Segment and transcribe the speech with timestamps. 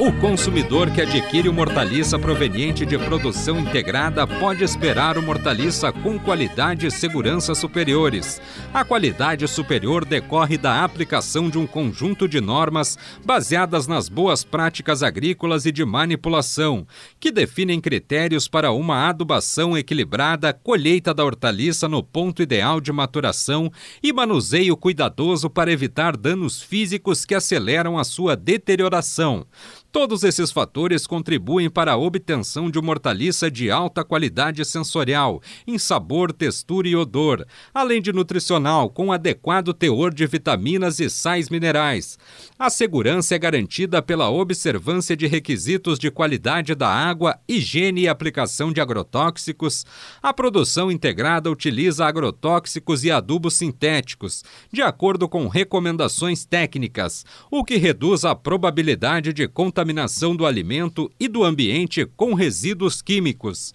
[0.00, 6.16] O consumidor que adquire uma hortaliça proveniente de produção integrada pode esperar uma hortaliça com
[6.16, 8.40] qualidade e segurança superiores.
[8.72, 15.02] A qualidade superior decorre da aplicação de um conjunto de normas baseadas nas boas práticas
[15.02, 16.86] agrícolas e de manipulação,
[17.18, 23.68] que definem critérios para uma adubação equilibrada, colheita da hortaliça no ponto ideal de maturação
[24.00, 29.44] e manuseio cuidadoso para evitar danos físicos que aceleram a sua deterioração.
[29.90, 35.78] Todos esses fatores contribuem para a obtenção de uma hortaliça de alta qualidade sensorial, em
[35.78, 42.18] sabor, textura e odor, além de nutricional, com adequado teor de vitaminas e sais minerais.
[42.58, 48.70] A segurança é garantida pela observância de requisitos de qualidade da água, higiene e aplicação
[48.70, 49.86] de agrotóxicos.
[50.22, 57.76] A produção integrada utiliza agrotóxicos e adubos sintéticos, de acordo com recomendações técnicas, o que
[57.76, 63.72] reduz a probabilidade de contaminação contaminação do alimento e do ambiente com resíduos químicos.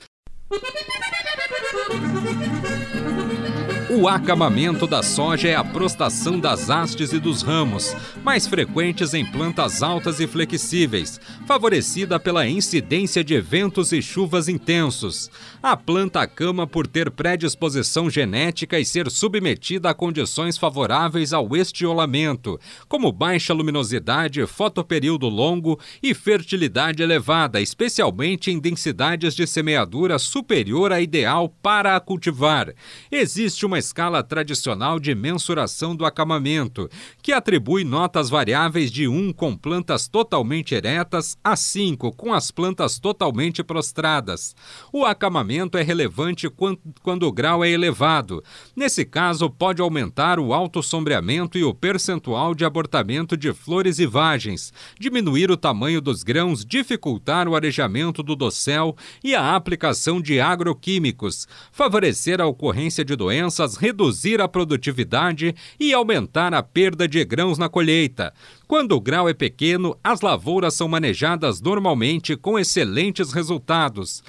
[3.95, 9.23] O acamamento da soja é a prostação das hastes e dos ramos, mais frequentes em
[9.23, 15.29] plantas altas e flexíveis, favorecida pela incidência de ventos e chuvas intensos.
[15.61, 22.59] A planta acama por ter predisposição genética e ser submetida a condições favoráveis ao estiolamento,
[22.87, 30.99] como baixa luminosidade, fotoperíodo longo e fertilidade elevada, especialmente em densidades de semeadura superior à
[30.99, 32.73] ideal para a cultivar.
[33.11, 36.89] Existe uma escala tradicional de mensuração do acamamento,
[37.21, 42.97] que atribui notas variáveis de 1 com plantas totalmente eretas a 5 com as plantas
[42.97, 44.55] totalmente prostradas.
[44.91, 48.41] O acamamento é relevante quando, o grau é elevado.
[48.75, 54.05] Nesse caso, pode aumentar o alto sombreamento e o percentual de abortamento de flores e
[54.05, 60.39] vagens, diminuir o tamanho dos grãos, dificultar o arejamento do dossel e a aplicação de
[60.39, 67.57] agroquímicos, favorecer a ocorrência de doenças reduzir a produtividade e aumentar a perda de grãos
[67.57, 68.33] na colheita.
[68.67, 74.23] Quando o grau é pequeno, as lavouras são manejadas normalmente com excelentes resultados.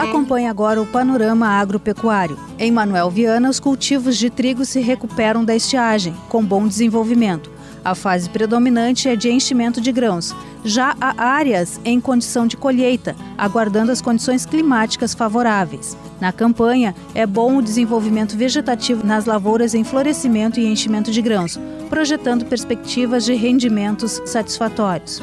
[0.00, 2.38] Acompanhe agora o panorama agropecuário.
[2.58, 7.50] Em Manuel Viana, os cultivos de trigo se recuperam da estiagem, com bom desenvolvimento.
[7.84, 10.34] A fase predominante é de enchimento de grãos.
[10.64, 15.96] Já há áreas em condição de colheita, aguardando as condições climáticas favoráveis.
[16.20, 21.58] Na campanha, é bom o desenvolvimento vegetativo nas lavouras em florescimento e enchimento de grãos,
[21.90, 25.20] projetando perspectivas de rendimentos satisfatórios.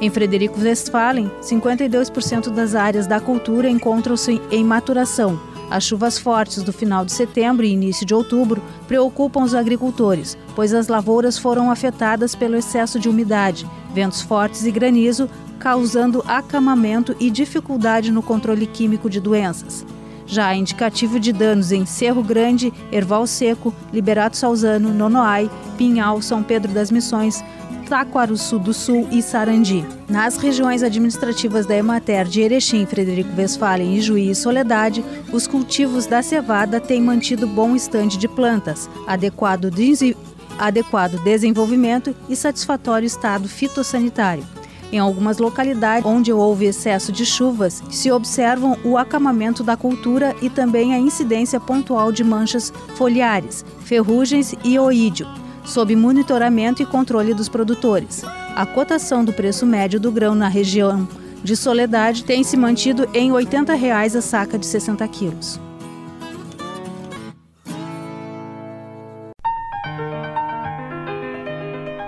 [0.00, 5.38] Em Frederico Westphalen, 52% das áreas da cultura encontram-se em maturação,
[5.72, 10.74] as chuvas fortes do final de setembro e início de outubro preocupam os agricultores, pois
[10.74, 17.30] as lavouras foram afetadas pelo excesso de umidade, ventos fortes e granizo, causando acamamento e
[17.30, 19.86] dificuldade no controle químico de doenças.
[20.26, 26.72] Já indicativo de danos em Cerro Grande, Erval Seco, Liberato Salzano, Nonoai, Pinhal, São Pedro
[26.72, 27.42] das Missões,
[27.92, 29.84] Taquaruçu do Sul e Sarandi.
[30.08, 36.22] Nas regiões administrativas da Emater de Erechim, Frederico Westphalen, Juí e Soledade, os cultivos da
[36.22, 40.16] cevada têm mantido bom estande de plantas, adequado, de,
[40.58, 44.42] adequado desenvolvimento e satisfatório estado fitossanitário.
[44.90, 50.48] Em algumas localidades onde houve excesso de chuvas, se observam o acamamento da cultura e
[50.48, 57.48] também a incidência pontual de manchas foliares, ferrugens e oídio sob monitoramento e controle dos
[57.48, 58.22] produtores.
[58.54, 61.08] A cotação do preço médio do grão na região
[61.42, 65.60] de Soledade tem se mantido em 80 reais a saca de 60 quilos.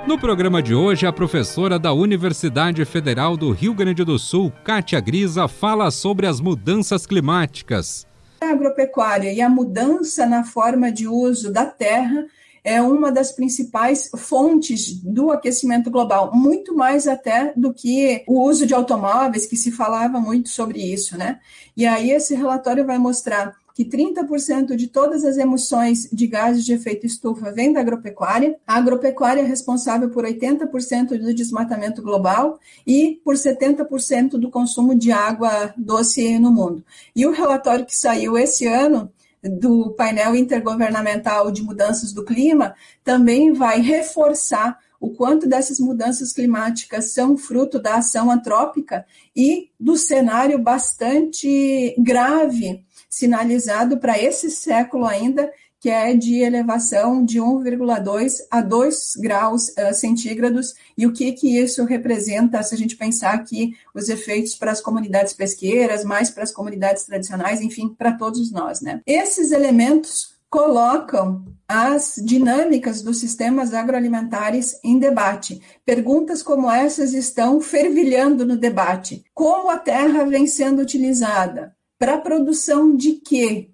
[0.06, 5.00] No programa de hoje, a professora da Universidade Federal do Rio Grande do Sul, Kátia
[5.00, 8.06] Grisa, fala sobre as mudanças climáticas.
[8.40, 12.26] A agropecuária e a mudança na forma de uso da terra
[12.64, 18.66] é uma das principais fontes do aquecimento global, muito mais até do que o uso
[18.66, 21.38] de automóveis, que se falava muito sobre isso, né?
[21.76, 26.72] E aí esse relatório vai mostrar que 30% de todas as emissões de gases de
[26.72, 28.56] efeito estufa vem da agropecuária.
[28.64, 35.11] A agropecuária é responsável por 80% do desmatamento global e por 70% do consumo de
[35.11, 36.84] água doce no mundo.
[37.16, 39.11] E o relatório que saiu esse ano
[39.44, 47.12] do painel intergovernamental de mudanças do clima também vai reforçar o quanto dessas mudanças climáticas
[47.12, 49.05] são fruto da ação antrópica
[49.37, 52.82] e do cenário bastante grave
[53.14, 55.52] sinalizado para esse século ainda,
[55.84, 61.58] que é de elevação de 1,2 a 2 graus uh, centígrados, e o que, que
[61.58, 66.42] isso representa se a gente pensar aqui os efeitos para as comunidades pesqueiras, mais para
[66.42, 69.02] as comunidades tradicionais, enfim, para todos nós, né?
[69.06, 75.60] Esses elementos colocam as dinâmicas dos sistemas agroalimentares em debate.
[75.84, 79.22] Perguntas como essas estão fervilhando no debate.
[79.34, 81.76] Como a terra vem sendo utilizada?
[81.98, 83.74] Para a produção de quê?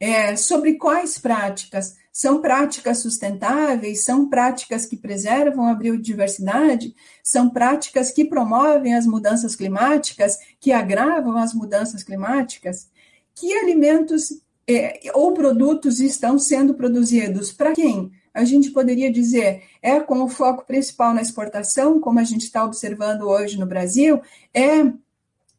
[0.00, 1.96] É, sobre quais práticas?
[2.12, 4.04] São práticas sustentáveis?
[4.04, 6.94] São práticas que preservam a biodiversidade?
[7.22, 12.88] São práticas que promovem as mudanças climáticas, que agravam as mudanças climáticas?
[13.34, 18.10] Que alimentos é, ou produtos estão sendo produzidos para quem?
[18.34, 22.64] A gente poderia dizer, é com o foco principal na exportação, como a gente está
[22.64, 24.20] observando hoje no Brasil,
[24.54, 24.92] é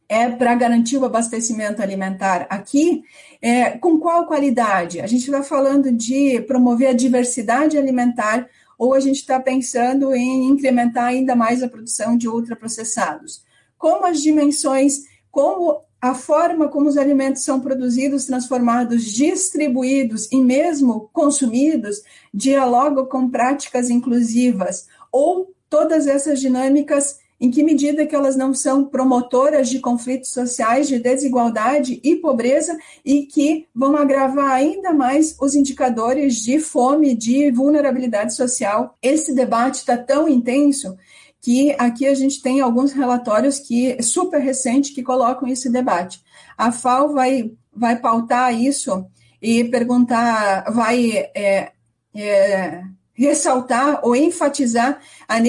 [0.10, 3.04] é para garantir o abastecimento alimentar aqui,
[3.40, 5.00] é, com qual qualidade?
[5.00, 10.48] A gente está falando de promover a diversidade alimentar ou a gente está pensando em
[10.48, 13.44] incrementar ainda mais a produção de ultraprocessados?
[13.78, 21.10] Como as dimensões, como a forma como os alimentos são produzidos, transformados, distribuídos e mesmo
[21.12, 22.02] consumidos
[22.34, 28.86] dialogam com práticas inclusivas ou todas essas dinâmicas em que medida que elas não são
[28.86, 35.56] promotoras de conflitos sociais, de desigualdade e pobreza e que vão agravar ainda mais os
[35.56, 38.98] indicadores de fome, de vulnerabilidade social.
[39.02, 40.98] Esse debate está tão intenso
[41.42, 46.22] que aqui a gente tem alguns relatórios que super recentes que colocam esse debate.
[46.58, 49.06] A FAO vai, vai pautar isso
[49.42, 51.72] e perguntar, vai é,
[52.14, 52.84] é,
[53.19, 55.39] ressaltar ou enfatizar a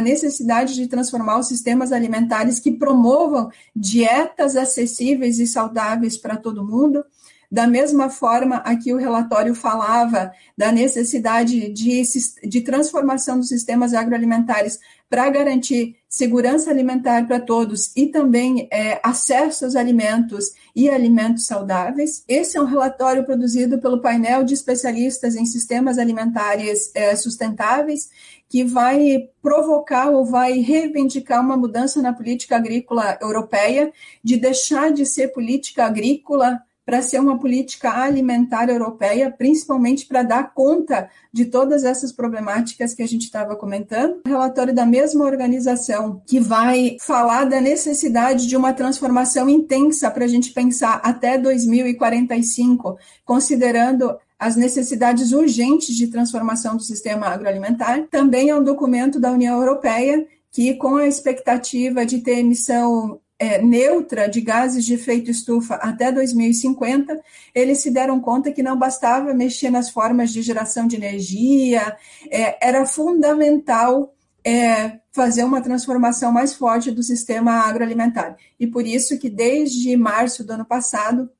[0.00, 7.04] necessidade de transformar os sistemas alimentares que promovam dietas acessíveis e saudáveis para todo mundo,
[7.50, 12.02] da mesma forma, aqui o relatório falava da necessidade de,
[12.44, 19.66] de transformação dos sistemas agroalimentares para garantir segurança alimentar para todos e também é, acesso
[19.66, 22.24] aos alimentos e alimentos saudáveis.
[22.26, 28.08] Esse é um relatório produzido pelo painel de especialistas em sistemas alimentares é, sustentáveis
[28.48, 33.92] que vai provocar ou vai reivindicar uma mudança na política agrícola europeia,
[34.24, 40.54] de deixar de ser política agrícola para ser uma política alimentar europeia, principalmente para dar
[40.54, 44.22] conta de todas essas problemáticas que a gente estava comentando.
[44.24, 50.24] O relatório da mesma organização que vai falar da necessidade de uma transformação intensa para
[50.24, 58.06] a gente pensar até 2045, considerando as necessidades urgentes de transformação do sistema agroalimentar.
[58.10, 63.62] Também é um documento da União Europeia que, com a expectativa de ter emissão é,
[63.62, 67.20] neutra de gases de efeito estufa até 2050,
[67.54, 71.96] eles se deram conta que não bastava mexer nas formas de geração de energia,
[72.30, 74.12] é, era fundamental
[74.44, 78.36] é, fazer uma transformação mais forte do sistema agroalimentar.
[78.58, 81.30] E por isso que desde março do ano passado,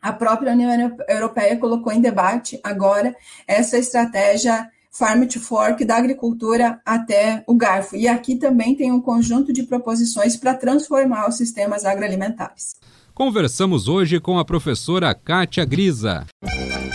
[0.00, 3.14] a própria União Europeia colocou em debate agora
[3.46, 7.96] essa estratégia Farm to Fork, da agricultura até o garfo.
[7.96, 12.74] E aqui também tem um conjunto de proposições para transformar os sistemas agroalimentares.
[13.14, 16.26] Conversamos hoje com a professora Kátia Grisa.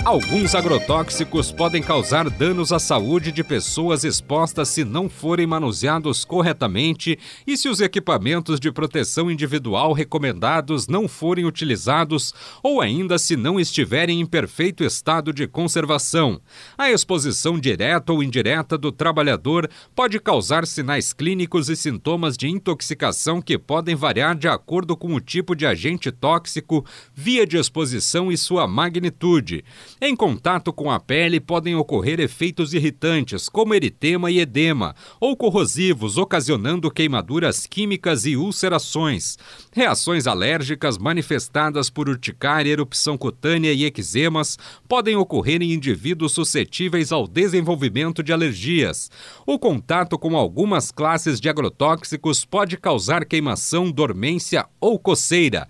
[0.06, 7.18] Alguns agrotóxicos podem causar danos à saúde de pessoas expostas se não forem manuseados corretamente
[7.48, 13.60] e se os equipamentos de proteção individual recomendados não forem utilizados ou ainda se não
[13.60, 16.40] estiverem em perfeito estado de conservação.
[16.78, 23.42] A exposição direta ou indireta do trabalhador pode causar sinais clínicos e sintomas de intoxicação
[23.42, 28.38] que podem variar de acordo com o tipo de agente tóxico, via de exposição e
[28.38, 29.66] sua magnitude.
[30.02, 36.18] Em contato com a pele podem ocorrer efeitos irritantes, como eritema e edema, ou corrosivos,
[36.18, 39.38] ocasionando queimaduras químicas e ulcerações.
[39.72, 47.26] Reações alérgicas manifestadas por urticária, erupção cutânea e eczemas podem ocorrer em indivíduos suscetíveis ao
[47.26, 49.10] desenvolvimento de alergias.
[49.46, 55.70] O contato com algumas classes de agrotóxicos pode causar queimação, dormência ou coceira.